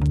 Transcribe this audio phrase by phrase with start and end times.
[0.00, 0.06] Hey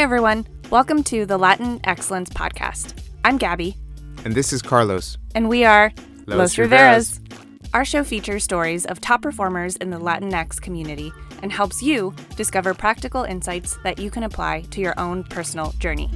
[0.00, 2.94] everyone, welcome to the Latin Excellence Podcast.
[3.22, 3.76] I'm Gabby.
[4.24, 5.18] And this is Carlos.
[5.34, 5.92] And we are
[6.26, 7.20] Los, Los Riveras.
[7.20, 7.68] Riveras.
[7.74, 12.72] Our show features stories of top performers in the Latinx community and helps you discover
[12.72, 16.08] practical insights that you can apply to your own personal journey.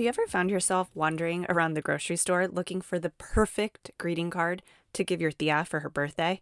[0.00, 4.30] Have you ever found yourself wandering around the grocery store looking for the perfect greeting
[4.30, 4.62] card
[4.94, 6.40] to give your Thea for her birthday?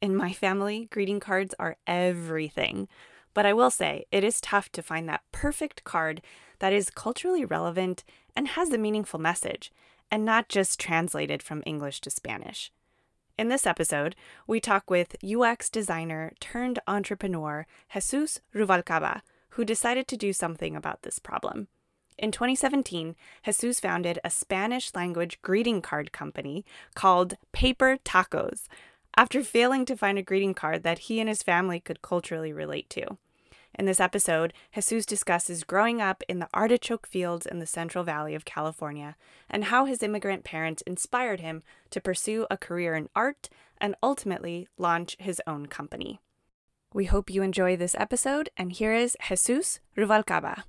[0.00, 2.86] In my family, greeting cards are everything.
[3.34, 6.22] But I will say, it is tough to find that perfect card
[6.60, 8.04] that is culturally relevant
[8.36, 9.72] and has a meaningful message,
[10.08, 12.70] and not just translated from English to Spanish.
[13.36, 14.14] In this episode,
[14.46, 19.22] we talk with UX designer turned entrepreneur Jesus Ruvalcaba,
[19.54, 21.66] who decided to do something about this problem.
[22.20, 28.66] In 2017, Jesus founded a Spanish language greeting card company called Paper Tacos
[29.16, 32.90] after failing to find a greeting card that he and his family could culturally relate
[32.90, 33.16] to.
[33.74, 38.34] In this episode, Jesus discusses growing up in the artichoke fields in the Central Valley
[38.34, 39.16] of California
[39.48, 43.48] and how his immigrant parents inspired him to pursue a career in art
[43.78, 46.20] and ultimately launch his own company.
[46.92, 50.64] We hope you enjoy this episode, and here is Jesus Ruvalcaba.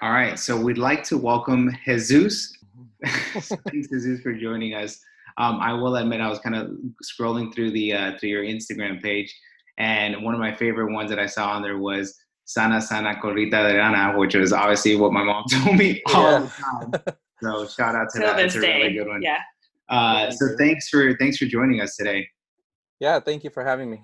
[0.00, 2.56] All right, so we'd like to welcome Jesus.
[3.04, 5.00] Thanks, Jesus, for joining us.
[5.38, 6.70] Um, I will admit I was kind of
[7.02, 9.34] scrolling through the uh, through your Instagram page,
[9.78, 13.68] and one of my favorite ones that I saw on there was "Sana Sana Colita
[13.68, 17.16] de Rana," which was obviously what my mom told me all the time.
[17.42, 18.36] So shout out to Till that.
[18.36, 19.22] This That's a really good one.
[19.22, 19.38] Yeah.
[19.88, 22.28] Uh, so thanks for thanks for joining us today.
[23.00, 24.00] Yeah, thank you for having me.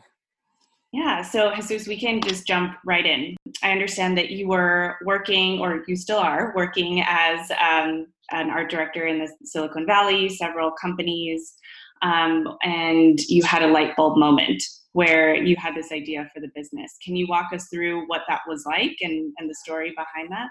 [0.95, 1.23] Yeah.
[1.23, 3.34] So, Jesus, we can just jump right in.
[3.64, 8.71] I understand that you were working, or you still are working as um, an art
[8.71, 11.55] director in the Silicon Valley, several companies,
[12.03, 14.62] um, and you had a light bulb moment
[14.93, 16.97] where you had this idea for the business.
[17.05, 20.47] Can you walk us through what that was like and, and the story behind that?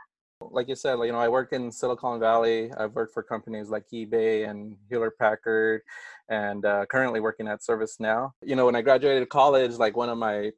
[0.52, 2.72] Like you said, you know, I work in Silicon Valley.
[2.78, 5.82] I've worked for companies like eBay and Hewlett Packard,
[6.30, 8.32] and uh, currently working at ServiceNow.
[8.42, 10.52] You know, when I graduated college, like one of my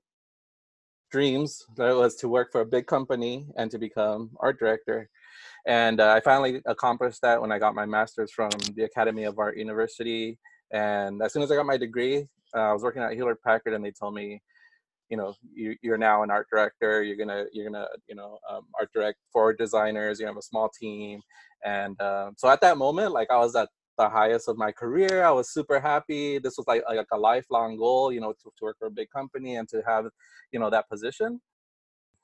[1.11, 5.09] dreams was to work for a big company and to become art director.
[5.67, 9.39] And uh, I finally accomplished that when I got my master's from the Academy of
[9.39, 10.37] Art University.
[10.71, 13.73] And as soon as I got my degree, uh, I was working at Hewlett Packard,
[13.73, 14.41] and they told me,
[15.09, 17.03] you know, you, you're now an art director.
[17.03, 20.19] You're gonna, you're gonna, you know, um, art direct for designers.
[20.19, 21.21] You have a small team,
[21.63, 25.23] and um, so at that moment, like I was at the highest of my career.
[25.23, 26.37] I was super happy.
[26.39, 29.09] This was like like a lifelong goal, you know, to, to work for a big
[29.09, 30.05] company and to have,
[30.51, 31.39] you know, that position.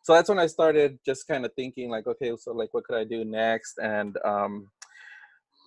[0.03, 2.97] So that's when I started just kind of thinking like, okay, so like, what could
[2.97, 3.77] I do next?
[3.77, 4.67] And um,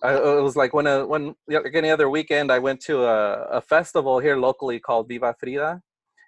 [0.03, 3.43] I, it was like when a when like any other weekend, I went to a,
[3.45, 5.81] a festival here locally called Viva Frida,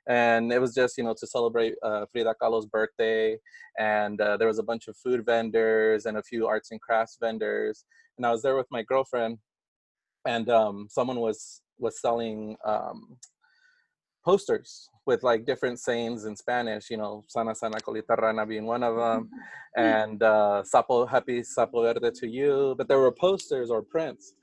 [0.08, 3.38] and it was just you know to celebrate uh, Frida Kahlo's birthday,
[3.78, 7.18] and uh, there was a bunch of food vendors and a few arts and crafts
[7.20, 7.86] vendors,
[8.18, 9.38] and I was there with my girlfriend,
[10.26, 13.18] and um, someone was was selling um,
[14.24, 18.84] posters with like different sayings in Spanish, you know, sana sana colita rana being one
[18.84, 19.30] of them,
[19.78, 22.76] and uh, sapo happy sapo verde to you.
[22.78, 24.34] But there were posters or prints,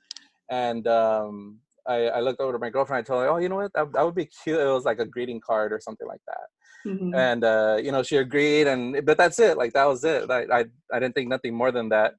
[0.49, 2.99] and um, I, I looked over to my girlfriend.
[2.99, 3.73] I told her, "Oh, you know what?
[3.73, 4.59] That, that would be cute.
[4.59, 7.15] It was like a greeting card or something like that." Mm-hmm.
[7.15, 9.57] And uh, you know, she agreed, and but that's it.
[9.57, 10.29] Like that was it.
[10.29, 12.15] I, I I didn't think nothing more than that.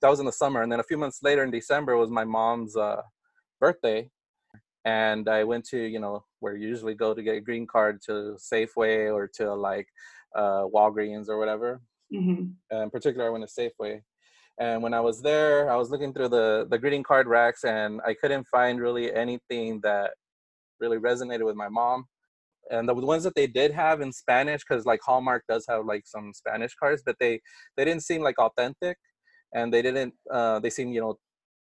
[0.00, 2.24] That was in the summer, and then a few months later in December was my
[2.24, 3.02] mom's uh,
[3.60, 4.10] birthday,
[4.84, 8.00] and I went to you know where you usually go to get a green card
[8.06, 9.86] to Safeway or to like
[10.36, 11.80] uh, Walgreens or whatever.
[12.12, 12.76] Mm-hmm.
[12.76, 14.02] In particular, I went to Safeway,
[14.58, 18.00] and when I was there, I was looking through the the greeting card racks, and
[18.06, 20.12] I couldn't find really anything that
[20.80, 22.06] really resonated with my mom.
[22.70, 26.04] And the ones that they did have in Spanish, because like Hallmark does have like
[26.06, 27.40] some Spanish cards, but they
[27.76, 28.98] they didn't seem like authentic,
[29.52, 31.18] and they didn't uh, they seemed you know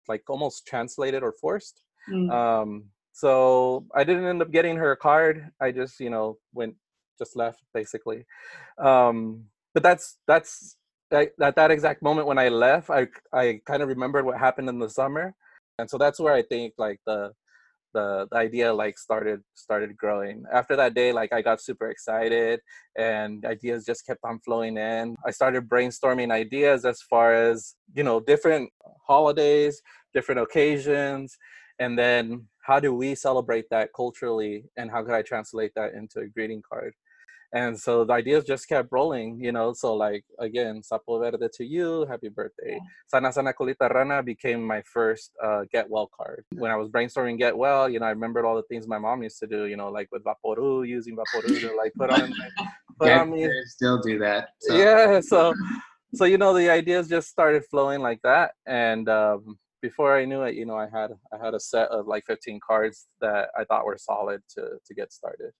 [0.07, 1.83] like almost translated or forced.
[2.09, 2.31] Mm-hmm.
[2.31, 5.49] Um, so I didn't end up getting her a card.
[5.61, 6.75] I just, you know, went,
[7.17, 8.25] just left basically.
[8.77, 10.77] Um, but that's that's
[11.11, 14.79] at that exact moment when I left, I I kind of remembered what happened in
[14.79, 15.33] the summer,
[15.77, 17.31] and so that's where I think like the
[17.93, 20.43] the, the idea like started started growing.
[20.53, 22.59] After that day, like I got super excited,
[22.97, 25.15] and ideas just kept on flowing in.
[25.25, 28.69] I started brainstorming ideas as far as you know different
[29.07, 29.81] holidays,
[30.13, 31.37] different occasions,
[31.79, 36.19] and then how do we celebrate that culturally and how could i translate that into
[36.19, 36.93] a greeting card
[37.53, 41.65] and so the ideas just kept rolling you know so like again sapo verde to
[41.65, 42.79] you happy birthday.
[43.07, 46.45] Sana sana colita rana became my first uh, get well card.
[46.55, 49.23] When i was brainstorming get well you know i remembered all the things my mom
[49.23, 52.31] used to do you know like with vaporu using vaporu to like put on
[52.99, 53.49] put Yeah, on me.
[53.65, 54.49] still do that.
[54.59, 54.75] So.
[54.75, 55.53] yeah so
[56.13, 60.41] so you know the ideas just started flowing like that and um, before i knew
[60.43, 63.63] it you know i had i had a set of like 15 cards that i
[63.63, 65.51] thought were solid to to get started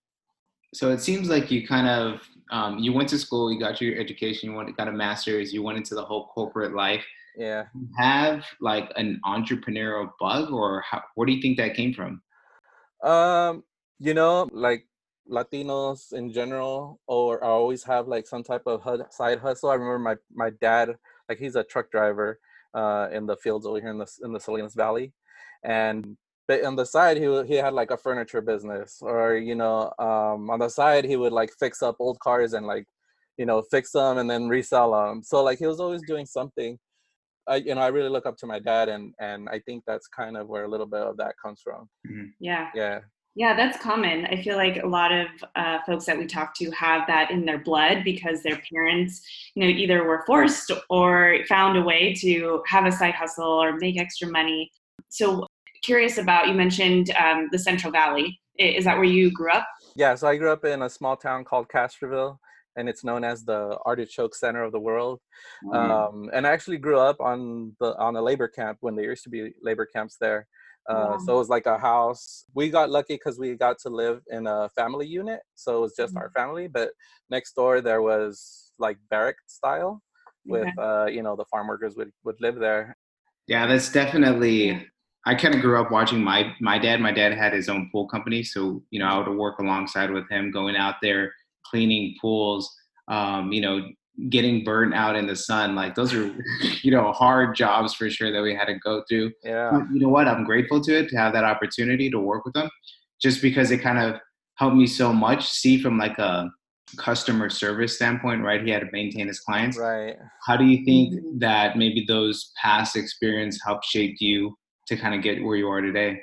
[0.72, 2.20] So it seems like you kind of
[2.52, 5.62] um, you went to school, you got your education, you went, got a master's, you
[5.62, 7.04] went into the whole corporate life.
[7.36, 11.94] yeah You have like an entrepreneurial bug, or how, where do you think that came
[11.94, 12.22] from?
[13.02, 13.64] um
[13.98, 14.86] you know like
[15.30, 19.98] latinos in general or I always have like some type of side hustle i remember
[19.98, 20.96] my my dad
[21.28, 22.40] like he's a truck driver
[22.74, 25.12] uh in the fields over here in the in the salinas valley
[25.64, 26.16] and
[26.50, 30.50] but on the side he he had like a furniture business or you know um
[30.50, 32.86] on the side he would like fix up old cars and like
[33.38, 36.76] you know fix them and then resell them so like he was always doing something
[37.48, 40.06] I, you know, I really look up to my dad, and and I think that's
[40.06, 41.88] kind of where a little bit of that comes from.
[42.38, 42.68] Yeah.
[42.74, 43.00] Yeah,
[43.34, 44.26] Yeah, that's common.
[44.26, 45.26] I feel like a lot of
[45.56, 49.22] uh, folks that we talk to have that in their blood because their parents,
[49.54, 53.76] you know, either were forced or found a way to have a side hustle or
[53.78, 54.70] make extra money.
[55.08, 55.46] So,
[55.82, 58.40] curious about you mentioned um, the Central Valley.
[58.58, 59.66] Is that where you grew up?
[59.96, 60.14] yeah.
[60.14, 62.36] So I grew up in a small town called Castroville,
[62.76, 65.20] and it's known as the artichoke center of the world.
[65.72, 69.24] Um, and I actually grew up on the on a labor camp when there used
[69.24, 70.46] to be labor camps there.
[70.88, 71.18] Uh, Wow.
[71.24, 72.44] So it was like a house.
[72.54, 75.94] We got lucky because we got to live in a family unit, so it was
[75.96, 76.68] just our family.
[76.68, 76.90] But
[77.30, 80.02] next door there was like barrack style,
[80.46, 80.82] with Okay.
[80.82, 82.96] uh, you know the farm workers would would live there.
[83.46, 84.86] Yeah, that's definitely.
[85.26, 87.00] I kind of grew up watching my my dad.
[87.00, 90.28] My dad had his own pool company, so you know I would work alongside with
[90.30, 91.32] him, going out there
[91.66, 92.74] cleaning pools.
[93.08, 93.88] Um, you know,
[94.28, 95.74] getting burnt out in the sun.
[95.74, 96.30] Like those are,
[96.82, 99.32] you know, hard jobs for sure that we had to go through.
[99.42, 99.70] Yeah.
[99.72, 100.28] But you know what?
[100.28, 102.70] I'm grateful to it to have that opportunity to work with them,
[103.20, 104.20] just because it kind of
[104.56, 105.48] helped me so much.
[105.50, 106.48] See from like a
[106.98, 108.62] customer service standpoint, right?
[108.64, 109.76] He had to maintain his clients.
[109.78, 110.16] Right.
[110.46, 111.40] How do you think Mhm.
[111.40, 114.56] that maybe those past experience helped shape you
[114.90, 116.20] to kind of get where you are today?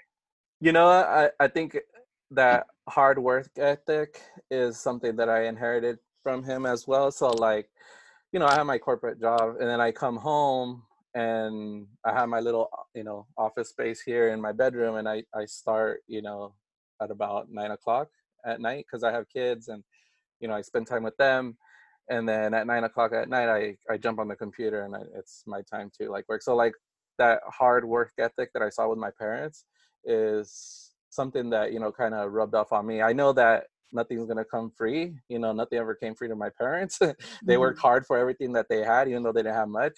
[0.60, 1.78] You know, I, I think
[2.32, 4.22] that hard work ethic
[4.52, 7.12] is something that I inherited from him as well.
[7.12, 7.70] So like,
[8.34, 10.84] you know, I have my corporate job and then I come home
[11.16, 15.08] and I have my little, uh, you know, office space here in my bedroom and
[15.08, 16.54] I, I start, you know,
[17.02, 18.10] at about nine o'clock
[18.46, 19.82] at night because I have kids and,
[20.42, 21.58] you know, I spend time with them.
[22.10, 25.02] And then at nine o'clock at night, I, I jump on the computer and I,
[25.16, 26.42] it's my time to like work.
[26.42, 26.74] So like
[27.18, 29.66] that hard work ethic that I saw with my parents
[30.06, 33.02] is something that you know kind of rubbed off on me.
[33.02, 35.14] I know that nothing's gonna come free.
[35.30, 37.00] You know, nothing ever came free to my parents.
[37.46, 39.98] they worked hard for everything that they had, even though they didn't have much.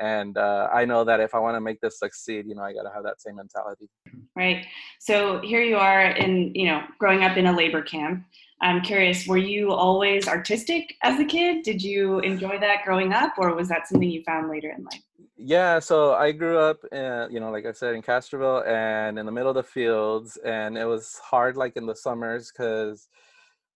[0.00, 2.72] And uh, I know that if I want to make this succeed, you know, I
[2.72, 3.88] gotta have that same mentality.
[4.36, 4.66] Right.
[5.00, 8.24] So here you are in, you know, growing up in a labor camp.
[8.60, 11.64] I'm curious, were you always artistic as a kid?
[11.64, 15.02] Did you enjoy that growing up, or was that something you found later in life?
[15.36, 19.26] Yeah, so I grew up, in, you know, like I said, in Castroville and in
[19.26, 23.08] the middle of the fields, and it was hard, like in the summers, because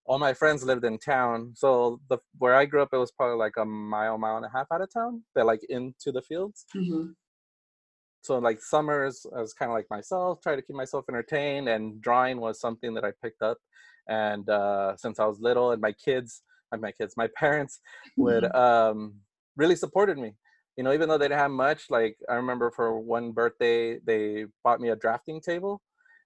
[0.05, 1.53] all my friends lived in town.
[1.55, 4.49] So the where I grew up, it was probably like a mile, mile and a
[4.49, 5.21] half out of town.
[5.35, 6.65] They're like into the fields.
[6.75, 7.11] Mm-hmm.
[8.21, 12.01] So like summers, I was kind of like myself, try to keep myself entertained, and
[12.01, 13.57] drawing was something that I picked up.
[14.09, 17.79] And uh, since I was little, and my kids, not my kids, my parents
[18.17, 19.15] would um,
[19.55, 20.33] really supported me
[20.79, 24.45] you know, even though they didn't have much, like I remember for one birthday, they
[24.63, 25.81] bought me a drafting table.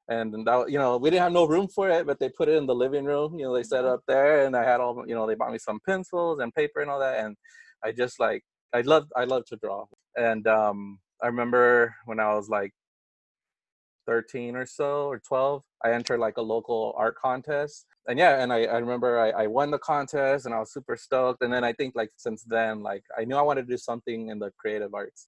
[0.09, 2.57] And that, you know, we didn't have no room for it, but they put it
[2.57, 3.39] in the living room.
[3.39, 5.51] You know, they set it up there, and I had all, you know, they bought
[5.51, 7.25] me some pencils and paper and all that.
[7.25, 7.35] And
[7.83, 9.85] I just like, I loved, I love to draw.
[10.15, 12.73] And um, I remember when I was like
[14.05, 17.85] 13 or so or 12, I entered like a local art contest.
[18.07, 20.95] And yeah, and I, I remember I, I won the contest and I was super
[20.97, 21.41] stoked.
[21.41, 24.29] And then I think like since then, like I knew I wanted to do something
[24.29, 25.27] in the creative arts.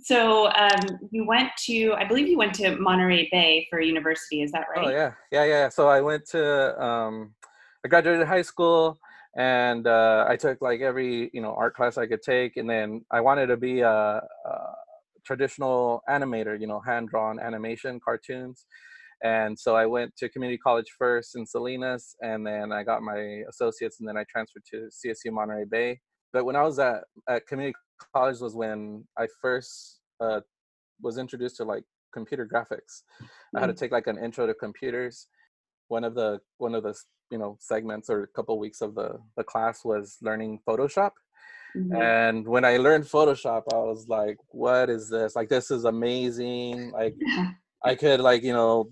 [0.00, 4.42] So um, you went to, I believe you went to Monterey Bay for university.
[4.42, 4.86] Is that right?
[4.86, 5.68] Oh yeah, yeah, yeah.
[5.68, 7.34] So I went to, um,
[7.84, 8.98] I graduated high school
[9.36, 13.04] and uh, I took like every you know art class I could take, and then
[13.10, 14.74] I wanted to be a, a
[15.28, 18.64] traditional animator, you know, hand drawn animation cartoons.
[19.22, 23.20] And so I went to community college first in Salinas, and then I got my
[23.52, 26.00] associates, and then I transferred to CSU Monterey Bay.
[26.32, 27.76] But when I was at, at community
[28.14, 30.40] college was when I first uh,
[31.02, 32.92] was introduced to like computer graphics.
[33.54, 33.78] I had to Mm.
[33.80, 35.26] take like an intro to computers.
[35.88, 36.94] One of the one of the
[37.30, 41.12] you know segments or a couple weeks of the the class was learning Photoshop.
[41.76, 42.02] Mhm.
[42.02, 45.36] And when I learned Photoshop, I was like, "What is this?
[45.36, 46.90] Like, this is amazing!
[46.92, 47.52] Like, Yeah.
[47.84, 48.90] I could like you know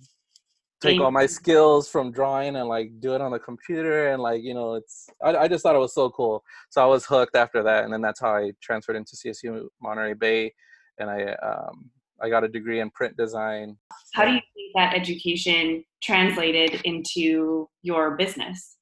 [0.80, 4.42] take all my skills from drawing and like do it on the computer and like
[4.42, 7.34] you know it's I, I just thought it was so cool so i was hooked
[7.34, 10.52] after that and then that's how i transferred into csu monterey bay
[10.98, 11.90] and i um
[12.22, 13.76] i got a degree in print design
[14.12, 18.75] How do you think that education translated into your business?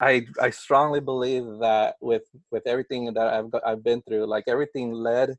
[0.00, 4.44] I i strongly believe that with with everything that i've got, i've been through like
[4.46, 5.36] everything led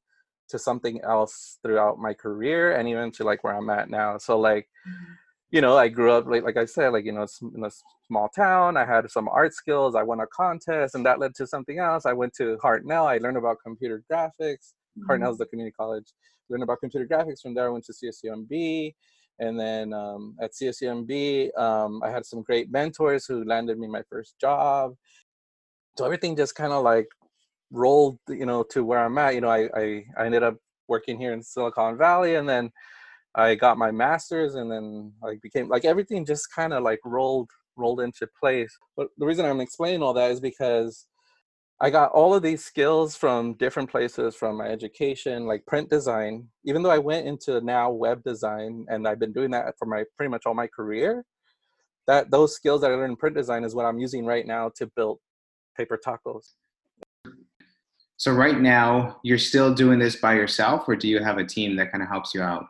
[0.50, 4.40] to something else throughout my career and even to like where i'm at now so
[4.40, 4.68] like
[5.52, 7.26] you know, I grew up like like I said, like you know,
[7.56, 7.72] in a
[8.08, 8.78] small town.
[8.78, 9.96] I had some art skills.
[9.96, 12.06] I won a contest, and that led to something else.
[12.06, 13.06] I went to Hartnell.
[13.06, 14.74] I learned about computer graphics.
[14.98, 15.08] Mhm.
[15.08, 16.14] Hartnell's the community college.
[16.50, 17.42] Learned about computer graphics.
[17.42, 18.94] From there, I went to CSUMB,
[19.40, 24.04] and then um, at CSUMB, um, I had some great mentors who landed me my
[24.10, 24.94] first job.
[25.98, 27.08] So everything just kind of like
[27.72, 29.36] rolled, you know, to where I'm at.
[29.36, 32.72] You know, I, I I ended up working here in Silicon Valley, and then
[33.36, 37.50] I got my master's and then like became like everything just kind of like rolled
[37.78, 38.76] rolled into place.
[38.98, 41.06] But the reason I'm explaining all that is because
[41.82, 46.48] I got all of these skills from different places from my education, like print design.
[46.66, 50.04] Even though I went into now web design and I've been doing that for my
[50.18, 51.24] pretty much all my career,
[52.08, 54.72] that those skills that I learned in print design is what I'm using right now
[54.76, 55.20] to build
[55.78, 56.56] paper tacos.
[58.18, 61.78] So right now, you're still doing this by yourself, or do you have a team
[61.78, 62.66] that kind of helps you out?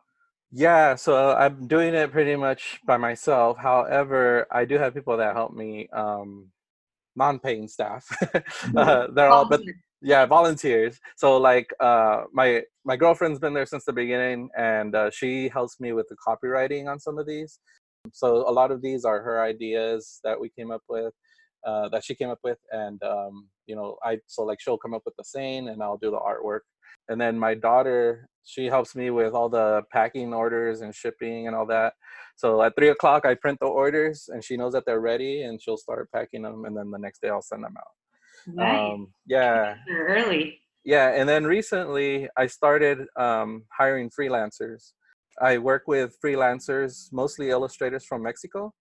[0.51, 3.57] Yeah, so I'm doing it pretty much by myself.
[3.57, 6.51] However, I do have people that help me, um,
[7.19, 8.03] non-paying staff.
[8.75, 9.61] uh, they're all, but
[10.01, 10.99] yeah, volunteers.
[11.17, 15.79] So like, uh, my my girlfriend's been there since the beginning, and uh, she helps
[15.79, 17.59] me with the copywriting on some of these.
[18.13, 21.13] So a lot of these are her ideas that we came up with,
[21.67, 24.93] uh, that she came up with, and um, you know, I so like she'll come
[24.93, 26.61] up with the saying, and I'll do the artwork.
[27.09, 31.55] And then my daughter, she helps me with all the packing orders and shipping and
[31.55, 31.93] all that.
[32.37, 35.61] So at three o'clock, I print the orders, and she knows that they're ready, and
[35.61, 38.55] she'll start packing them, and then the next day I'll send them out.
[38.55, 38.93] Nice.
[38.93, 40.59] Um, yeah, You're early.
[40.85, 44.93] yeah, and then recently I started um, hiring freelancers.
[45.41, 48.73] I work with freelancers, mostly illustrators from Mexico.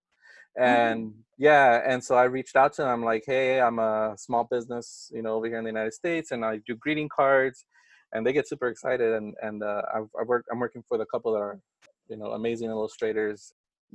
[0.61, 4.49] And yeah, and so I reached out to them I'm like, hey, I'm a small
[4.51, 7.65] business, you know, over here in the United States, and I do greeting cards,
[8.13, 9.15] and they get super excited.
[9.15, 11.61] And and uh, I, I work, I'm working for the couple that are,
[12.09, 13.53] you know, amazing illustrators.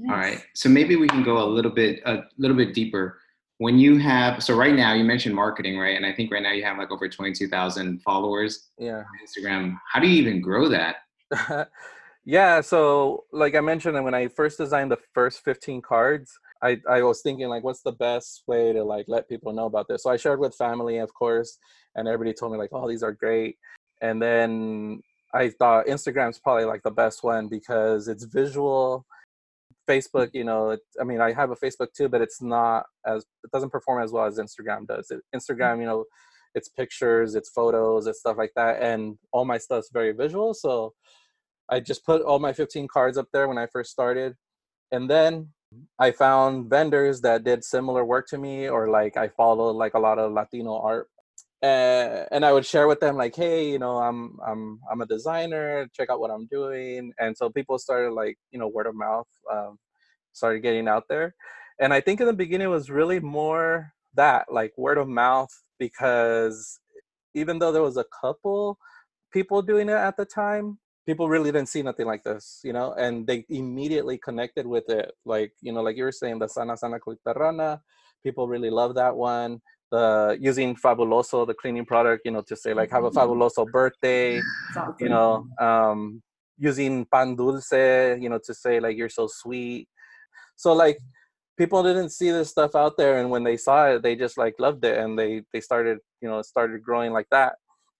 [0.10, 0.44] All right.
[0.56, 3.20] So maybe we can go a little bit a little bit deeper.
[3.60, 5.96] When you have so right now you mentioned marketing, right?
[5.96, 9.00] And I think right now you have like over twenty two thousand followers Yeah.
[9.00, 9.78] on Instagram.
[9.92, 10.98] How do you even grow that?
[12.26, 17.02] yeah so like i mentioned when i first designed the first 15 cards I, I
[17.04, 20.10] was thinking like what's the best way to like let people know about this so
[20.10, 21.58] i shared with family of course
[21.96, 23.58] and everybody told me like oh these are great
[24.04, 25.02] and then
[25.34, 29.04] i thought instagram's probably like the best one because it's visual
[29.90, 33.26] facebook you know it, i mean i have a facebook too but it's not as
[33.44, 35.38] it doesn't perform as well as instagram does it, hmm.
[35.38, 36.06] instagram you know
[36.56, 40.94] it's pictures it's photos it's stuff like that and all my stuff's very visual so
[41.70, 44.36] I just put all my 15 cards up there when I first started.
[44.92, 45.50] And then
[46.00, 50.00] I found vendors that did similar work to me, or like I followed like a
[50.00, 51.08] lot of Latino art.
[51.64, 55.06] Uh, and I would share with them like, hey, you know, I'm I'm I'm a
[55.06, 55.88] designer.
[55.96, 57.14] Check out what I'm doing.
[57.20, 59.80] And so people started like, you know, word of mouth um,
[60.34, 61.36] started getting out there.
[61.80, 66.80] And I think in the beginning was really more that like word of mouth because
[67.34, 68.78] even though there was a couple
[69.32, 72.94] people doing it at the time, people really didn't see nothing like this, you know,
[72.94, 75.12] and they immediately connected with it.
[75.26, 77.00] Like, you know, like you were saying, the Sana Sana
[78.24, 79.62] people really love that one.
[80.40, 84.42] Using Fabuloso, the cleaning product, you know, to say like have a Fabuloso birthday,
[84.76, 84.96] awesome.
[85.00, 86.22] you know, um,
[86.58, 87.72] using Pan Dulce,
[88.22, 89.88] you know, to say like you're so sweet.
[90.56, 90.98] So like
[91.58, 94.56] people didn't see this stuff out there and when they saw it they just like
[94.60, 97.54] loved it and they they started you know started growing like that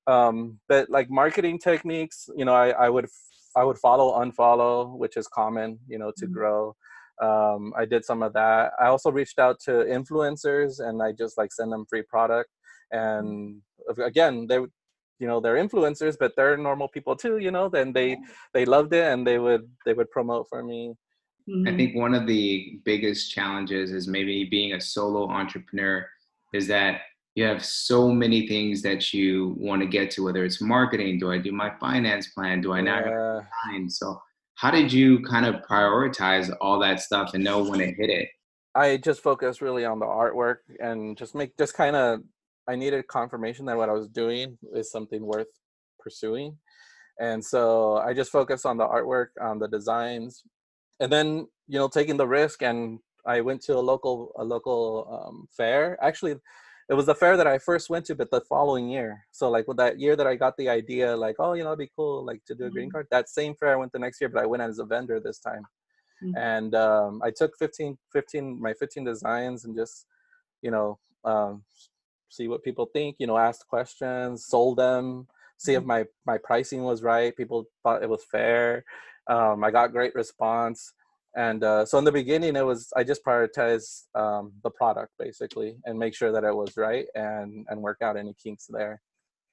[0.08, 3.08] um but like marketing techniques you know i i would
[3.56, 6.32] i would follow unfollow which is common you know to Mhm.
[6.34, 6.76] grow
[7.22, 8.72] um i did some of that.
[8.80, 12.50] I also reached out to influencers and i just like send them free product
[12.92, 13.62] and
[14.04, 14.72] again they would
[15.20, 18.18] you know they're influencers but they're normal people too you know then they
[18.54, 20.94] they loved it and they would they would promote for me.
[21.50, 21.78] I Mhm.
[21.78, 26.08] think one of the biggest challenges is maybe being a solo entrepreneur
[26.54, 27.02] is that
[27.36, 31.32] you have so many things that you want to get to, whether it's marketing, do
[31.32, 33.14] I do my finance plan, do I now have
[33.72, 33.88] Yeah.
[33.90, 34.22] So
[34.56, 38.30] how did you kind of prioritize all that stuff and know when to hit it?
[38.76, 42.22] I just focused really on the artwork and just make just kind of
[42.68, 45.48] I needed confirmation that what I was doing is something worth
[46.00, 46.58] pursuing.
[47.20, 50.44] And so I just focused on the artwork, on the designs,
[51.00, 52.64] and then you know taking the risk.
[52.64, 55.98] And I went to a local a local um, fair.
[56.04, 56.36] Actually,
[56.90, 59.26] it was the fair that I first went to, but the following year.
[59.32, 61.80] So like with that year that I got the idea, like oh you know it'd
[61.80, 62.94] be cool like to do a green mm-hmm.
[62.94, 63.08] card.
[63.12, 65.40] That same fair I went the next year, but I went as a vendor this
[65.40, 65.64] time.
[66.24, 66.38] Mm-hmm.
[66.38, 70.06] And um, I took 15, 15 my 15 designs and just
[70.62, 71.64] you know um,
[72.30, 73.16] see what people think.
[73.20, 75.28] You know, asked questions, sold them
[75.64, 75.88] see if mm-hmm.
[75.88, 77.36] my my pricing was right.
[77.36, 78.84] People thought it was fair.
[79.28, 80.94] Um, I got great response,
[81.36, 85.78] and uh, so in the beginning, it was I just prioritized um, the product basically
[85.86, 89.02] and make sure that it was right and and work out any kinks there.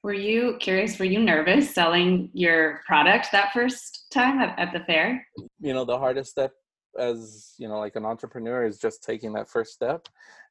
[0.02, 0.98] Were you curious?
[0.98, 5.26] Were you nervous selling your product that first time at, at the fair?
[5.60, 6.52] You know, the hardest step
[6.98, 10.08] as you know like an entrepreneur is just taking that first step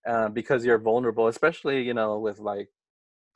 [0.08, 2.70] uh, because you're vulnerable especially you know with like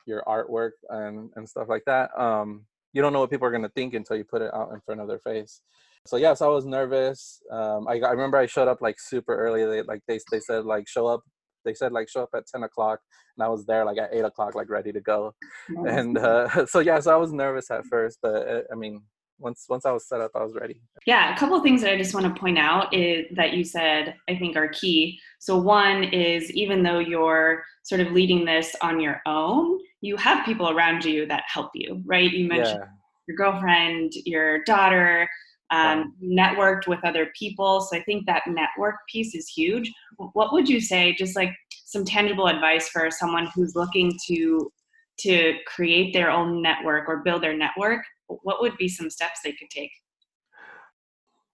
[0.06, 3.62] your artwork and and stuff like that um you don't know what people are going
[3.62, 5.60] to think until you put it out in front of their face
[6.06, 9.64] so yes i was nervous um i, I remember i showed up like super early
[9.64, 11.20] they like they, they said like show up
[11.64, 13.00] they said like show up at 10 o'clock
[13.36, 15.34] and i was there like at 8 o'clock like ready to go
[15.70, 15.94] nice.
[15.96, 19.02] and uh so yeah so i was nervous at first but uh, i mean
[19.38, 20.80] once once I was set up, I was ready.
[21.06, 23.64] Yeah, a couple of things that I just want to point out is that you
[23.64, 25.18] said I think are key.
[25.38, 30.44] So one is even though you're sort of leading this on your own, you have
[30.44, 32.30] people around you that help you, right?
[32.30, 32.88] You mentioned yeah.
[33.26, 35.28] your girlfriend, your daughter,
[35.74, 37.80] um, networked with other people.
[37.80, 39.90] So I think that network piece is huge.
[40.32, 41.50] What would you say, just like
[41.86, 44.70] some tangible advice for someone who's looking to
[45.16, 49.52] to create their own network or build their network what would be some steps they
[49.52, 49.90] could take?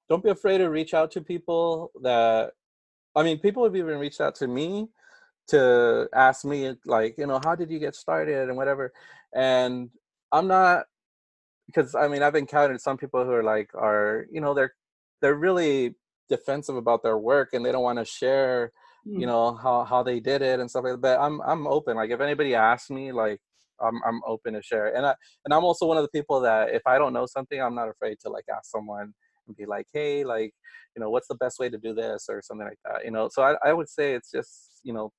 [0.09, 2.53] Don't be afraid to reach out to people that,
[3.15, 4.89] I mean, people have even reached out to me
[5.49, 8.93] to ask me, like, you know, how did you get started and whatever.
[9.35, 9.91] And
[10.33, 10.87] I'm not,
[11.73, 14.75] because I mean, I've encountered some people who are like, are, you know, they're,
[15.21, 15.95] they're really
[16.29, 18.73] defensive about their work and they don't want to share
[19.05, 19.25] you hmm.
[19.25, 22.11] know how how they did it and stuff like that but i'm i'm open like
[22.11, 23.41] if anybody asks me like
[23.81, 24.95] I'm I'm open to share.
[24.95, 27.61] And I and I'm also one of the people that if I don't know something,
[27.61, 29.13] I'm not afraid to like ask someone
[29.47, 30.53] and be like, hey, like,
[30.97, 33.05] you know, what's the best way to do this or something like that.
[33.05, 35.11] You know, so I, I would say it's just, you know,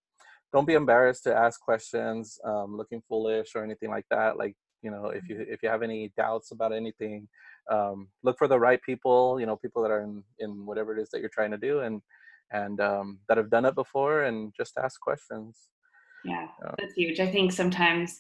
[0.54, 4.38] don't be embarrassed to ask questions, um, looking foolish or anything like that.
[4.38, 7.28] Like, you know, if you if you have any doubts about anything,
[7.70, 11.02] um, look for the right people, you know, people that are in, in whatever it
[11.02, 12.02] is that you're trying to do and
[12.52, 15.58] and um, that have done it before and just ask questions.
[16.26, 17.20] Yeah, that's huge.
[17.20, 18.20] I think sometimes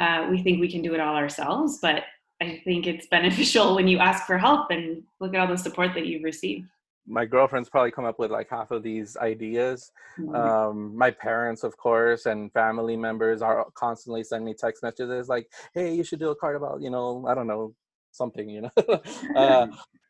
[0.00, 2.04] uh, we think we can do it all ourselves, but
[2.40, 5.94] I think it's beneficial when you ask for help and look at all the support
[5.94, 6.68] that you've received.
[7.06, 9.92] My girlfriend's probably come up with like half of these ideas.
[10.18, 10.34] Mm-hmm.
[10.34, 15.46] Um, my parents, of course, and family members are constantly sending me text messages like,
[15.74, 17.74] "Hey, you should do a card about you know, I don't know,
[18.12, 18.70] something." You know.
[19.36, 19.66] uh,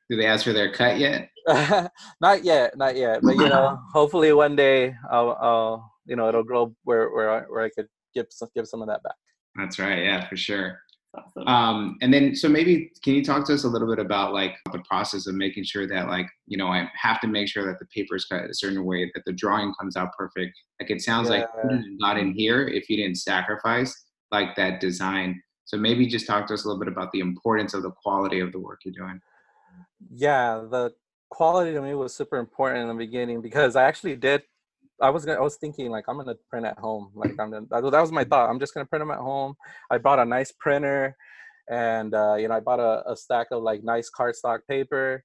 [0.09, 1.30] do they ask for their cut yet?
[2.20, 3.20] not yet, not yet.
[3.22, 7.40] But you know, hopefully one day I'll, I'll you know, it'll grow where where I,
[7.42, 9.16] where I could give some, give some of that back.
[9.56, 10.04] That's right.
[10.04, 10.78] Yeah, for sure.
[11.14, 11.49] Awesome.
[11.49, 14.55] Um, and then, so maybe can you talk to us a little bit about like
[14.73, 17.79] the process of making sure that like you know I have to make sure that
[17.79, 20.59] the paper is cut a certain way that the drawing comes out perfect.
[20.81, 21.38] Like it sounds yeah.
[21.38, 21.49] like
[21.99, 23.95] not in here if you didn't sacrifice
[24.31, 25.40] like that design.
[25.64, 28.40] So maybe just talk to us a little bit about the importance of the quality
[28.40, 29.21] of the work you're doing.
[30.14, 30.92] Yeah, the
[31.31, 34.42] quality to me was super important in the beginning because I actually did
[35.00, 37.11] I was gonna, I was thinking like I'm gonna print at home.
[37.14, 38.48] Like I'm gonna, that was my thought.
[38.48, 39.54] I'm just gonna print them at home.
[39.90, 41.16] I bought a nice printer,
[41.70, 45.22] and uh, you know I bought a, a stack of like nice cardstock paper,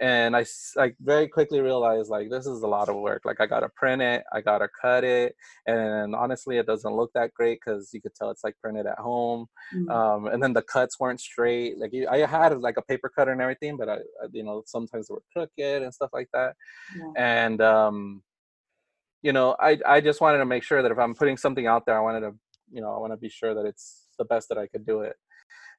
[0.00, 0.44] and I
[0.76, 3.22] like very quickly realized like this is a lot of work.
[3.24, 5.34] Like I gotta print it, I gotta cut it,
[5.66, 8.98] and honestly it doesn't look that great because you could tell it's like printed at
[8.98, 9.46] home.
[9.74, 9.90] Mm-hmm.
[9.90, 11.78] Um, and then the cuts weren't straight.
[11.78, 13.98] Like I had like a paper cutter and everything, but I,
[14.32, 16.56] you know sometimes they were crooked and stuff like that.
[16.96, 17.12] Yeah.
[17.16, 18.22] And um,
[19.24, 21.86] you know, I I just wanted to make sure that if I'm putting something out
[21.86, 22.32] there, I wanted to,
[22.70, 25.00] you know, I want to be sure that it's the best that I could do
[25.00, 25.16] it.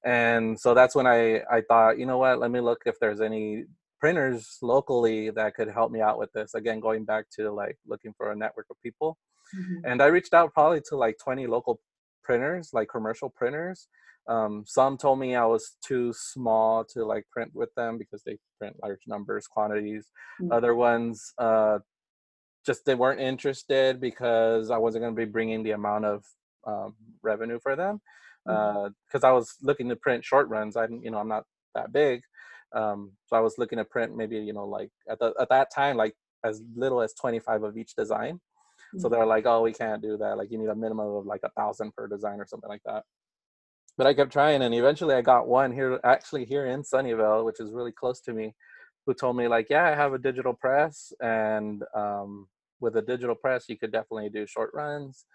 [0.04, 3.22] And so that's when I I thought, you know what, let me look if there's
[3.22, 3.66] any
[4.00, 6.56] printers locally that could help me out with this.
[6.56, 9.18] Again, going back to like looking for a network of people.
[9.56, 9.86] Mm-hmm.
[9.86, 11.80] And I reached out probably to like 20 local
[12.24, 13.88] printers, like commercial printers.
[14.28, 18.38] Um, some told me I was too small to like print with them because they
[18.58, 20.08] print large numbers, quantities.
[20.42, 20.52] Mm-hmm.
[20.52, 21.78] Other ones uh,
[22.66, 26.24] just they weren't interested because I wasn't going to be bringing the amount of
[26.66, 28.02] um, revenue for them
[28.46, 29.26] because mm-hmm.
[29.26, 30.76] uh, I was looking to print short runs.
[30.76, 31.44] I'm you know I'm not
[31.76, 32.22] that big,
[32.74, 35.74] Um, so I was looking to print maybe you know like at the, at that
[35.74, 38.40] time like as little as 25 of each design.
[38.98, 40.38] So they're like, oh, we can't do that.
[40.38, 43.04] Like you need a minimum of like a thousand per design or something like that.
[43.98, 47.60] But I kept trying, and eventually I got one here, actually here in Sunnyvale, which
[47.60, 48.54] is really close to me,
[49.06, 52.48] who told me like, yeah, I have a digital press, and um,
[52.80, 55.26] with a digital press, you could definitely do short runs.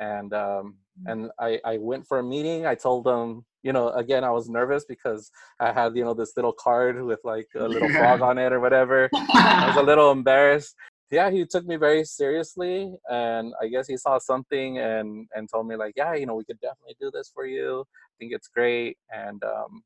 [0.00, 2.66] And um, and I, I went for a meeting.
[2.66, 6.32] I told them, you know, again, I was nervous because I had, you know, this
[6.36, 9.08] little card with like a little frog on it or whatever.
[9.12, 10.74] I was a little embarrassed.
[11.10, 15.66] Yeah, he took me very seriously, and I guess he saw something and and told
[15.66, 17.80] me like, yeah, you know, we could definitely do this for you.
[17.80, 19.82] I think it's great, and um,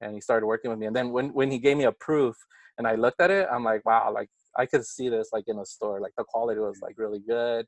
[0.00, 0.86] and he started working with me.
[0.86, 2.36] And then when when he gave me a proof,
[2.76, 5.58] and I looked at it, I'm like, wow, like I could see this like in
[5.58, 6.00] a store.
[6.00, 7.66] Like the quality was like really good,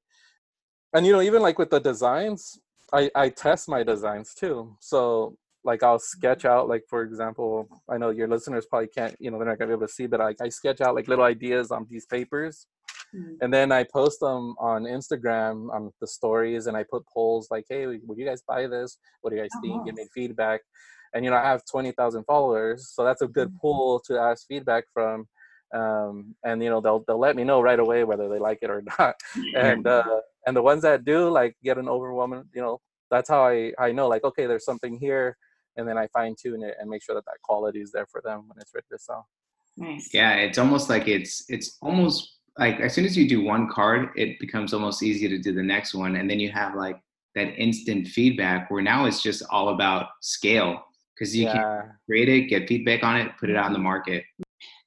[0.94, 2.58] and you know, even like with the designs,
[2.92, 4.76] I I test my designs too.
[4.80, 9.30] So like I'll sketch out like for example, I know your listeners probably can't, you
[9.30, 11.24] know, they're not gonna be able to see, but like I sketch out like little
[11.24, 12.66] ideas on these papers
[13.14, 13.38] Mm.
[13.40, 17.64] and then I post them on Instagram on the stories, and I put polls like,
[17.68, 18.98] "Hey, would you guys buy this?
[19.20, 19.86] What do you guys Oh, think?
[19.86, 20.60] Give me feedback."
[21.14, 23.60] And you know, I have twenty thousand followers, so that's a good Mm.
[23.60, 25.28] pool to ask feedback from.
[25.74, 28.70] Um, and you know, they'll they'll let me know right away whether they like it
[28.70, 29.16] or not.
[29.54, 33.46] And uh, and the ones that do like get an overwhelming, you know, that's how
[33.46, 35.36] I I know like, okay, there's something here,
[35.76, 38.20] and then I fine tune it and make sure that that quality is there for
[38.24, 39.28] them when it's ready to sell.
[39.76, 40.12] nice.
[40.12, 44.10] Yeah, it's almost like it's it's almost like as soon as you do one card,
[44.16, 47.00] it becomes almost easy to do the next one, and then you have like
[47.34, 50.82] that instant feedback where now it's just all about scale
[51.14, 54.24] because you can create it, get feedback on it, put it out in the market.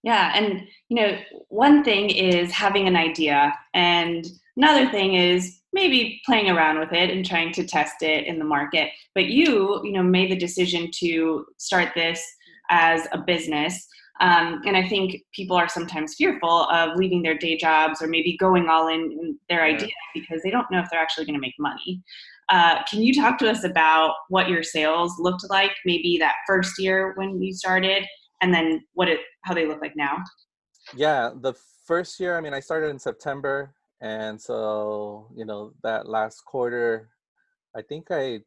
[0.03, 1.17] Yeah, and you know,
[1.49, 7.09] one thing is having an idea, and another thing is maybe playing around with it
[7.09, 8.89] and trying to test it in the market.
[9.13, 12.23] But you, you know, made the decision to start this
[12.69, 13.87] as a business.
[14.21, 18.35] Um, and I think people are sometimes fearful of leaving their day jobs or maybe
[18.37, 19.75] going all in, in their Yeah.
[19.75, 22.01] idea because they don't know if they're actually going to make money.
[22.49, 26.79] Uh, can you talk to us about what your sales looked like maybe that first
[26.79, 28.03] year when you started
[28.41, 30.17] and then what it how they look like now?
[30.95, 31.53] Yeah the
[31.85, 37.09] first year i mean i started in september and so you know that last quarter
[37.75, 38.39] i think i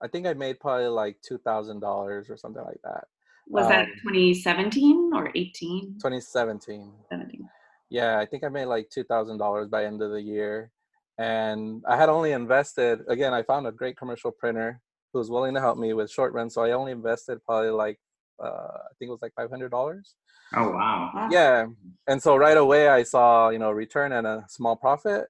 [0.00, 1.82] i think i made probably like $2000
[2.30, 3.04] or something like that.
[3.48, 7.48] Was that Um, 2017 or 18 2017 17
[7.90, 10.70] yeah i think i made like $2000 by end of the year
[11.18, 14.80] and i had only invested again i found a great commercial printer
[15.12, 17.98] who was willing to help me with short run so i only invested probably like
[18.42, 20.14] uh, i think it was like $500
[20.54, 21.10] Oh wow!
[21.14, 21.28] Wow.
[21.30, 21.64] yeah.
[22.06, 25.24] And so right away i saw you know return and a small profit.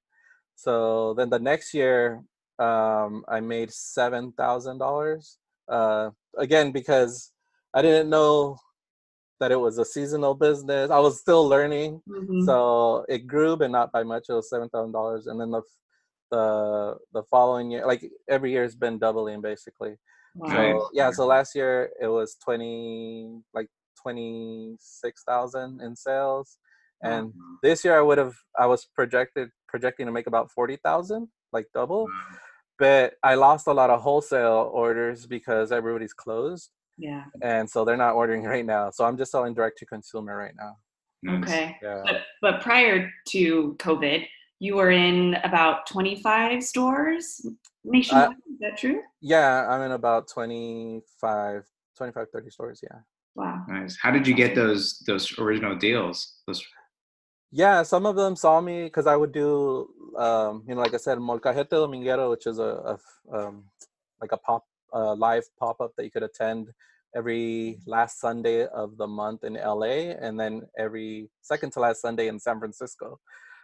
[0.56, 2.22] So then the next year
[2.58, 5.38] um i made seven thousand dollars.
[5.68, 7.30] Uh again because
[7.72, 8.56] i didn't know
[9.40, 10.90] that it was a seasonal business.
[10.90, 12.02] I was still learning.
[12.08, 12.44] Mhm.
[12.44, 14.24] so it grew but not by much.
[14.28, 15.26] It was seven thousand dollars.
[15.28, 15.62] And then the
[16.32, 16.46] the
[17.12, 19.94] the following year like every year has been doubling basically
[20.34, 20.50] Wow.
[20.50, 23.68] so yeah, so last year it was twenty like
[24.00, 26.58] twenty six thousand in sales,
[27.02, 27.54] and mm-hmm.
[27.62, 31.66] this year I would have I was projected projecting to make about forty thousand, like
[31.74, 32.06] double.
[32.78, 37.96] But I lost a lot of wholesale orders because everybody's closed, yeah and so they're
[37.96, 38.90] not ordering right now.
[38.90, 40.76] So I'm just selling direct to consumer right now.
[41.40, 42.02] Okay Yeah.
[42.04, 44.26] but but prior to covid
[44.62, 47.44] you were in about 25 stores
[47.84, 51.64] nationwide is that true Yeah, I'm in about 25,
[51.96, 52.80] 25 30 stores.
[52.80, 53.00] Yeah.
[53.34, 53.98] wow Nice.
[54.00, 56.16] How did you get those those original deals?
[56.46, 56.62] Those
[57.50, 59.52] Yeah, some of them saw me because I would do,
[60.16, 62.96] um, you know, like I said, Molcajete Dominguero, which is a
[63.36, 63.64] um,
[64.22, 66.70] like a pop, uh, live pop up that you could attend
[67.18, 72.28] every last Sunday of the month in LA, and then every second to last Sunday
[72.28, 73.18] in San Francisco.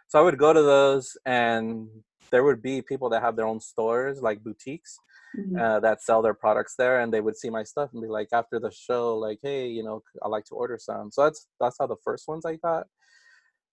[0.09, 1.87] So I would go to those, and
[2.31, 4.97] there would be people that have their own stores, like boutiques,
[5.37, 5.59] Mhm.
[5.61, 8.29] uh, that sell their products there, and they would see my stuff and be like,
[8.33, 11.11] after the show, like, hey, you know, I'd like to order some.
[11.11, 12.87] So that's that's how the first ones I got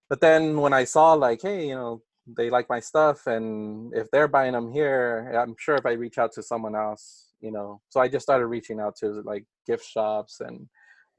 [0.09, 4.11] but then when I saw like, hey, you know, they like my stuff, and if
[4.11, 7.81] they're buying them here, I'm sure if I reach out to someone else, you know,
[7.89, 10.69] so I just started reaching out to like gift shops and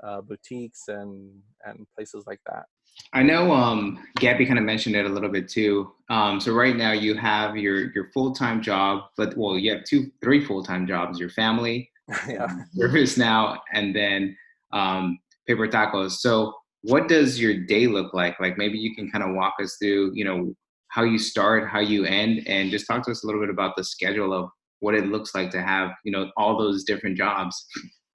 [0.03, 2.65] uh, boutiques and and places like that.
[3.13, 5.91] I know um, Gabby kind of mentioned it a little bit too.
[6.09, 9.83] Um, so right now you have your your full time job, but well, you have
[9.83, 11.89] two, three full time jobs: your family,
[12.27, 12.47] yeah.
[12.77, 14.35] ServiceNow, and then
[14.73, 16.11] um, paper tacos.
[16.13, 18.39] So what does your day look like?
[18.39, 20.53] Like maybe you can kind of walk us through, you know,
[20.89, 23.75] how you start, how you end, and just talk to us a little bit about
[23.75, 27.65] the schedule of what it looks like to have, you know, all those different jobs.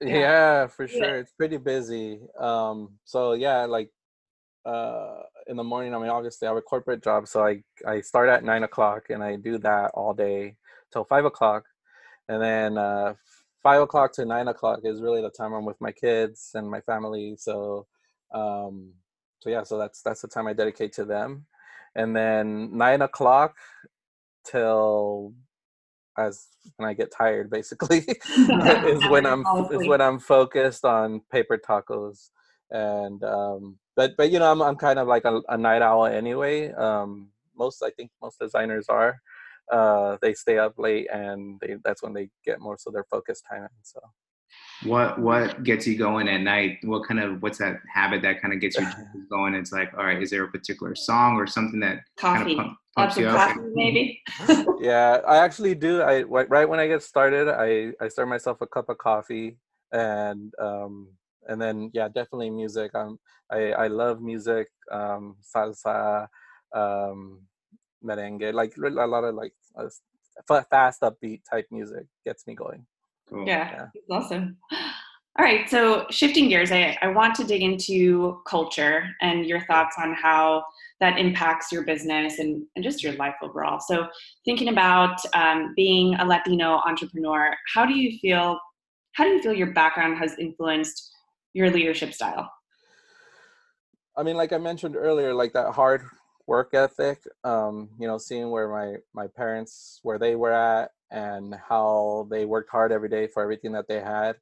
[0.01, 3.89] yeah, yeah for sure it's pretty busy um so yeah like
[4.65, 7.99] uh in the morning i mean obviously i have a corporate job so i i
[7.99, 10.55] start at nine o'clock and i do that all day
[10.93, 11.65] till five o'clock.
[12.29, 13.15] And then uh
[13.61, 16.79] five o'clock to nine o'clock is really the time i'm with my kids and my
[16.81, 17.87] family so
[18.33, 18.93] um
[19.39, 21.45] so yeah so that's that's the time i dedicate to them.
[21.95, 23.55] And then nine o'clock
[24.45, 25.33] till
[26.17, 26.47] as
[26.77, 27.99] when I get tired, basically,
[28.87, 32.29] is when I'm is when I'm focused on paper tacos,
[32.73, 36.05] and um, but but you know I'm I'm kind of like a, a night owl
[36.05, 36.71] anyway.
[36.73, 39.21] Um, most I think most designers are.
[39.71, 43.41] Uh, they stay up late, and they, that's when they get most of their focus
[43.49, 43.69] time.
[43.83, 44.01] So
[44.83, 48.53] what what gets you going at night what kind of what's that habit that kind
[48.53, 48.85] of gets you
[49.29, 52.51] going it's like all right is there a particular song or something that coffee kind
[52.51, 54.21] of pump, lots of coffee maybe
[54.81, 58.67] yeah i actually do i right when i get started i i start myself a
[58.67, 59.57] cup of coffee
[59.93, 61.07] and um
[61.47, 63.19] and then yeah definitely music um
[63.51, 66.27] i i love music um salsa
[66.73, 67.41] um
[68.03, 69.89] merengue like a lot of like uh,
[70.69, 72.85] fast upbeat type music gets me going
[73.29, 73.47] Cool.
[73.47, 74.15] Yeah, yeah.
[74.17, 74.57] awesome.
[75.39, 79.95] All right, so shifting gears, I, I want to dig into culture and your thoughts
[79.97, 80.63] on how
[80.99, 83.79] that impacts your business and, and just your life overall.
[83.79, 84.07] So,
[84.45, 88.59] thinking about um, being a Latino entrepreneur, how do you feel?
[89.13, 91.12] How do you feel your background has influenced
[91.53, 92.51] your leadership style?
[94.15, 96.03] I mean, like I mentioned earlier, like that hard
[96.45, 97.19] work ethic.
[97.43, 102.43] Um, you know, seeing where my my parents where they were at, and how they
[102.43, 104.35] worked hard every day for everything that they had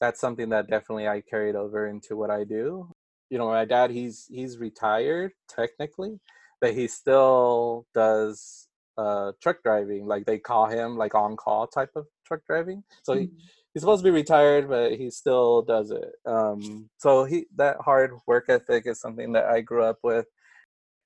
[0.00, 2.88] that's something that definitely i carried over into what i do
[3.28, 6.18] you know my dad he's he's retired technically
[6.60, 11.90] but he still does uh truck driving like they call him like on call type
[11.96, 13.36] of truck driving so he, mm-hmm.
[13.76, 16.12] He's supposed to be retired but he still does it.
[16.24, 20.24] Um so he that hard work ethic is something that i grew up with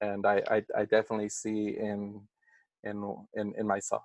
[0.01, 2.21] and i i, I definitely see in
[2.85, 4.05] in in, in myself.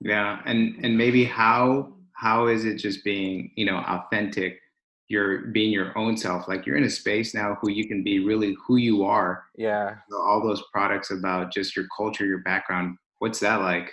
[0.00, 4.60] Yeah and and maybe how how is it just being you know authentic?
[5.08, 8.18] You're being your own self like you're in a space now who you can be
[8.18, 9.44] really who you are.
[9.56, 9.96] Yeah.
[10.12, 13.90] All those products about just your culture your background what's that like?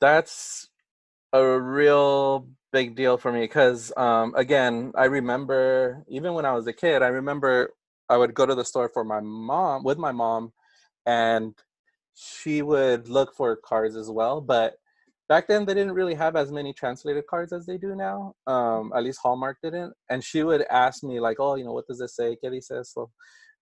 [0.00, 0.68] That's
[1.42, 6.66] a real big deal for me because um, again i remember even when i was
[6.66, 7.70] a kid i remember
[8.08, 10.52] i would go to the store for my mom with my mom
[11.06, 11.54] and
[12.14, 14.74] she would look for cars as well but
[15.28, 18.92] back then they didn't really have as many translated cards as they do now um
[18.94, 21.98] at least hallmark didn't and she would ask me like oh you know what does
[21.98, 23.10] this say ¿Qué dice eso?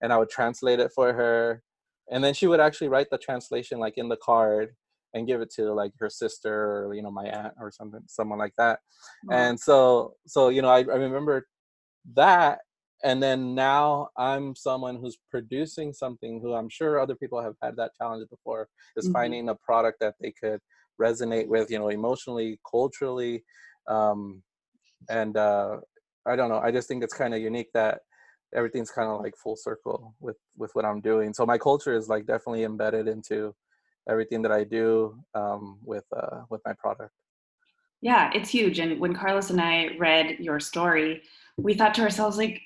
[0.01, 1.63] and i would translate it for her
[2.11, 4.75] and then she would actually write the translation like in the card
[5.15, 8.39] and give it to like her sister or you know my aunt or something someone
[8.39, 8.81] like that.
[9.31, 11.47] And so so you know I, I remember
[12.15, 12.61] that
[13.03, 17.75] and then now i'm someone who's producing something who i'm sure other people have had
[17.77, 19.15] that challenge before is mm-hmm.
[19.15, 20.61] finding a product that they could
[21.01, 23.43] resonate with you know emotionally culturally
[23.89, 24.43] um
[25.09, 25.79] and uh
[26.27, 28.01] i don't know i just think it's kind of unique that
[28.55, 31.35] everything's kind of like full circle with with what i'm doing.
[31.35, 33.55] So my culture is like definitely embedded into
[34.09, 37.13] everything that i do um with uh with my product
[38.01, 41.23] yeah it's huge and when carlos and i read your story
[41.57, 42.61] we thought to ourselves like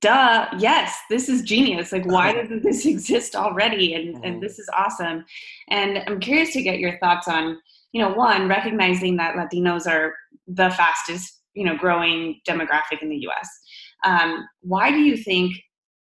[0.00, 4.24] duh yes this is genius like why doesn't this exist already and mm-hmm.
[4.24, 5.24] and this is awesome
[5.68, 7.58] and i'm curious to get your thoughts on
[7.92, 10.14] you know one recognizing that latinos are
[10.46, 13.48] the fastest you know growing demographic in the us
[14.04, 15.54] um, why do you think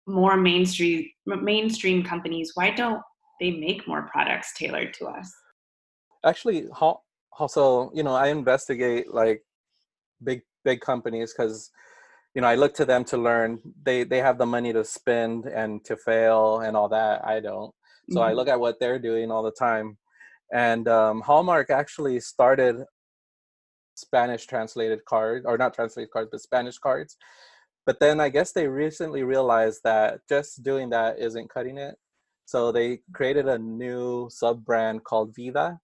[0.08, 3.02] more mainstream mainstream companies why don't
[3.42, 5.34] they make more products tailored to us.
[6.24, 6.70] Actually
[7.40, 9.42] also you know i investigate like
[10.22, 11.72] big big companies because
[12.36, 13.60] you know i look to them to learn.
[13.84, 17.26] They they have the money to spend and to fail and all that.
[17.26, 17.74] I don't.
[18.12, 18.30] So mm-hmm.
[18.30, 19.98] i look at what they're doing all the time.
[20.54, 22.76] And um, hallmark actually started
[23.96, 27.18] spanish translated cards or not translated cards but spanish cards.
[27.88, 31.96] But then i guess they recently realized that just doing that isn't cutting it
[32.46, 35.80] so they created a new sub brand called vida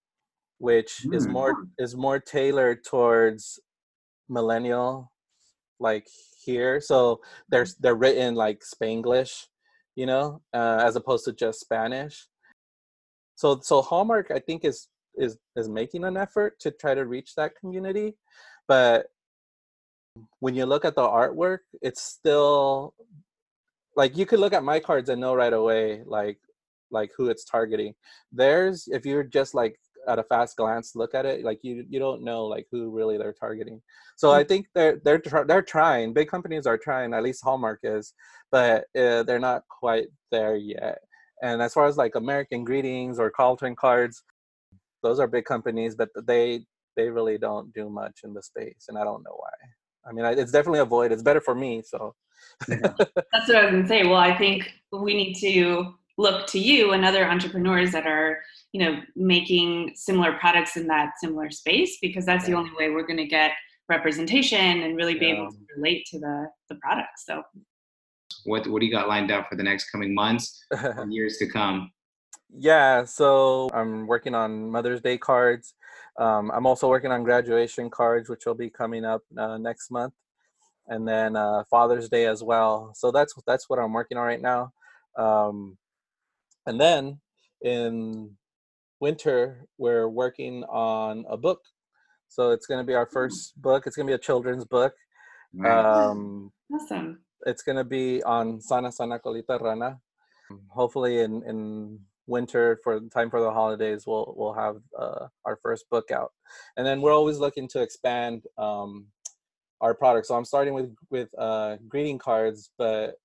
[0.58, 1.14] which mm-hmm.
[1.14, 3.60] is more is more tailored towards
[4.28, 5.10] millennial
[5.80, 6.06] like
[6.44, 9.46] here so they're they're written like spanglish
[9.94, 12.26] you know uh, as opposed to just spanish
[13.34, 17.34] so so hallmark i think is is is making an effort to try to reach
[17.34, 18.16] that community
[18.66, 19.06] but
[20.40, 22.94] when you look at the artwork it's still
[23.96, 26.38] like you could look at my cards and know right away like
[26.90, 27.94] like who it's targeting.
[28.32, 31.98] There's if you're just like at a fast glance look at it like you you
[31.98, 33.80] don't know like who really they're targeting.
[34.16, 36.12] So i think they're they're they're trying.
[36.12, 38.14] Big companies are trying at least hallmark is
[38.50, 40.98] but uh, they're not quite there yet.
[41.42, 44.24] And as far as like american greetings or carlton cards
[45.02, 46.64] those are big companies but they
[46.96, 49.56] they really don't do much in the space and i don't know why.
[50.08, 51.12] I mean it's definitely a void.
[51.12, 52.14] It's better for me so.
[52.68, 54.04] That's what i was to say.
[54.04, 58.40] Well i think we need to look to you and other entrepreneurs that are
[58.72, 63.06] you know making similar products in that similar space because that's the only way we're
[63.06, 63.52] going to get
[63.88, 65.34] representation and really be yeah.
[65.34, 67.42] able to relate to the the product so.
[68.44, 71.46] What what do you got lined up for the next coming months and years to
[71.46, 71.90] come?
[72.50, 75.74] Yeah so i'm working on mother's day cards.
[76.18, 80.14] Um, i'm also working on graduation cards which will be coming up uh, next month.
[80.90, 82.92] And then uh, father's day as well.
[82.94, 84.72] So that's that's what i'm working on right now.
[85.16, 85.76] Um,
[86.68, 87.18] and then
[87.62, 88.36] in
[89.00, 91.60] winter, we're working on a book.
[92.28, 93.86] So it's going to be our first book.
[93.86, 94.92] It's going to be a children's book.
[95.64, 97.20] Um, awesome.
[97.46, 99.98] It's going to be on Sana Sana Colita Rana.
[100.68, 105.88] Hopefully, in, in winter for time for the holidays, we'll we'll have uh, our first
[105.90, 106.32] book out,
[106.76, 109.06] and then we're always looking to expand um,
[109.80, 110.28] our products.
[110.28, 113.16] So I'm starting with with uh, greeting cards, but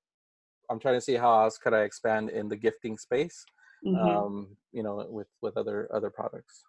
[0.73, 3.45] I'm trying to see how else could I expand in the gifting space,
[3.85, 3.95] mm-hmm.
[3.95, 6.63] um, you know, with with other other products.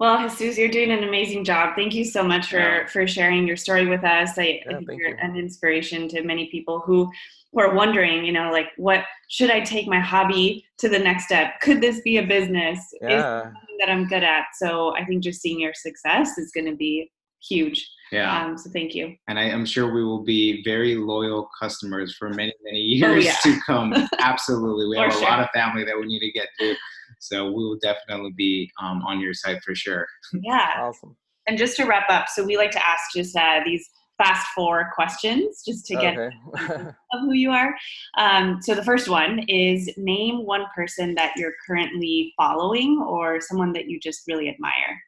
[0.00, 1.76] Well, Jesus, you're doing an amazing job.
[1.76, 2.86] Thank you so much for yeah.
[2.86, 4.36] for sharing your story with us.
[4.36, 5.16] I, yeah, I think you're you.
[5.20, 7.08] an inspiration to many people who
[7.52, 11.26] who are wondering, you know, like what should I take my hobby to the next
[11.26, 11.60] step?
[11.60, 12.80] Could this be a business?
[13.00, 13.46] Yeah.
[13.46, 14.46] Is that I'm good at?
[14.54, 17.12] So I think just seeing your success is going to be
[17.46, 17.88] huge.
[18.12, 18.44] Yeah.
[18.44, 19.16] Um, so thank you.
[19.26, 23.28] And I, am sure we will be very loyal customers for many, many years oh,
[23.28, 23.36] yeah.
[23.42, 23.94] to come.
[24.18, 24.86] Absolutely.
[24.86, 26.74] We have a lot of family that we need to get to.
[27.20, 30.06] So we will definitely be um, on your site for sure.
[30.34, 30.74] Yeah.
[30.78, 31.16] awesome.
[31.46, 33.88] And just to wrap up, so we like to ask just uh, these
[34.22, 36.36] fast four questions just to get okay.
[37.12, 37.74] of who you are.
[38.18, 43.72] Um, so the first one is name one person that you're currently following or someone
[43.72, 45.00] that you just really admire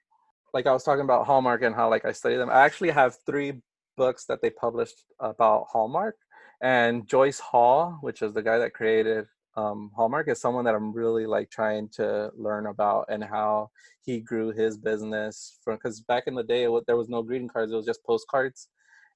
[0.54, 2.48] like I was talking about Hallmark and how like I study them.
[2.48, 3.60] I actually have three
[3.96, 6.16] books that they published about Hallmark,
[6.62, 10.92] and Joyce Hall, which is the guy that created um, Hallmark, is someone that I'm
[10.92, 13.70] really like trying to learn about and how
[14.02, 17.48] he grew his business from because back in the day it, there was no greeting
[17.48, 18.68] cards; it was just postcards,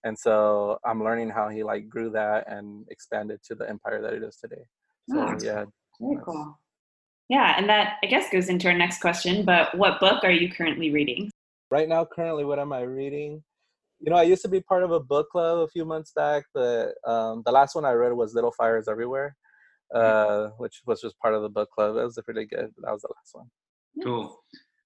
[0.02, 4.12] and so I'm learning how he like grew that and expanded to the empire that
[4.12, 4.64] it is today.
[5.08, 5.64] So oh, yeah,
[6.00, 6.58] very cool.
[7.28, 9.44] Yeah, and that I guess goes into our next question.
[9.44, 11.30] But what book are you currently reading?
[11.70, 13.42] Right now, currently, what am I reading?
[14.00, 16.44] You know, I used to be part of a book club a few months back,
[16.54, 19.36] but um, the last one I read was Little Fires Everywhere,
[19.94, 20.46] mm-hmm.
[20.46, 21.96] uh, which was just part of the book club.
[21.96, 22.72] It was pretty good.
[22.78, 23.50] That was the last one.
[24.02, 24.40] Cool.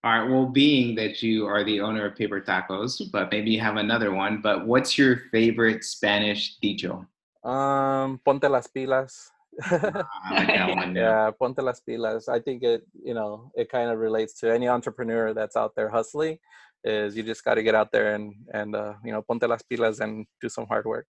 [0.05, 0.29] All right.
[0.29, 4.13] Well, being that you are the owner of Paper Tacos, but maybe you have another
[4.13, 4.41] one.
[4.43, 7.07] But what's your favorite Spanish dicho?
[7.45, 9.32] Um, ponte las pilas.
[9.69, 11.31] one, yeah.
[11.39, 12.29] ponte las pilas.
[12.29, 15.91] I think it, you know, it kind of relates to any entrepreneur that's out there
[15.91, 16.39] hustling.
[16.85, 19.63] Is you just got to get out there and and uh, you know, ponte las
[19.71, 21.07] pilas and do some hard work.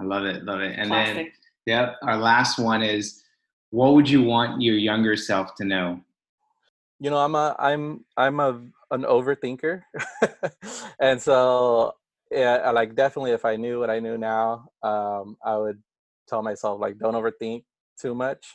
[0.00, 0.76] I love it, love it.
[0.76, 1.14] And Classic.
[1.14, 1.26] then,
[1.66, 3.22] yep, our last one is,
[3.70, 6.00] what would you want your younger self to know?
[6.98, 9.82] You know, I'm a I'm I'm a an overthinker,
[11.00, 11.92] and so
[12.30, 15.82] yeah, like definitely if I knew what I knew now, um, I would
[16.28, 17.64] tell myself like don't overthink
[18.00, 18.46] too much.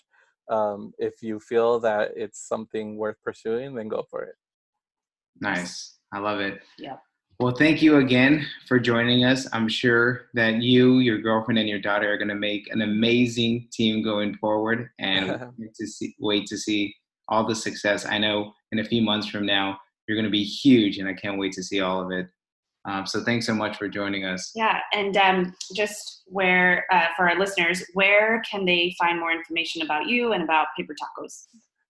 [0.49, 4.35] Um, if you feel that it's something worth pursuing, then go for it.
[5.39, 5.97] Nice.
[6.11, 6.59] I love it.
[6.77, 6.97] Yeah.
[7.39, 9.47] Well, thank you again for joining us.
[9.53, 13.69] I'm sure that you, your girlfriend, and your daughter are going to make an amazing
[13.71, 15.49] team going forward, and
[15.79, 16.93] to see, wait to see
[17.29, 18.05] all the success.
[18.05, 21.13] I know in a few months from now, you're going to be huge, and I
[21.13, 22.27] can't wait to see all of it.
[22.85, 24.51] Um, so thanks so much for joining us.
[24.55, 29.81] Yeah, and um, just where uh, for our listeners, where can they find more information
[29.81, 31.47] about you and about Paper Tacos?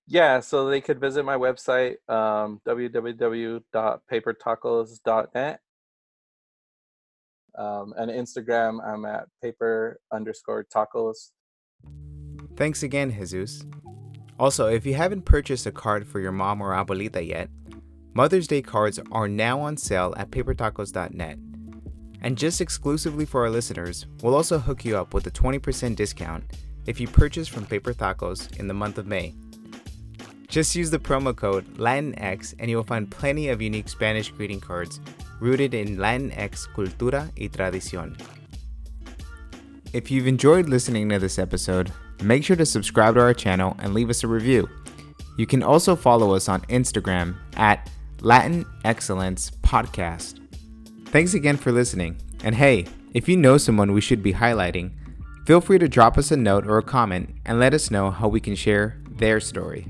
[0.07, 5.59] Yeah, so they could visit my website, um, www.papertacos.net.
[7.57, 11.31] Um, and Instagram, I'm at paper underscore tacos.
[12.55, 13.65] Thanks again, Jesus.
[14.39, 17.49] Also, if you haven't purchased a card for your mom or abuelita yet,
[18.13, 21.37] Mother's Day cards are now on sale at papertacos.net.
[22.21, 26.43] And just exclusively for our listeners, we'll also hook you up with a 20% discount
[26.85, 29.35] if you purchase from Paper Tacos in the month of May.
[30.47, 34.99] Just use the promo code Latinx and you'll find plenty of unique Spanish greeting cards
[35.39, 38.19] rooted in Latinx cultura y tradición.
[39.93, 41.91] If you've enjoyed listening to this episode,
[42.23, 44.67] make sure to subscribe to our channel and leave us a review.
[45.37, 47.89] You can also follow us on Instagram at
[48.21, 50.39] Latin Excellence Podcast.
[51.07, 52.19] Thanks again for listening.
[52.43, 54.91] And hey, if you know someone we should be highlighting,
[55.45, 58.27] feel free to drop us a note or a comment and let us know how
[58.27, 59.87] we can share their story.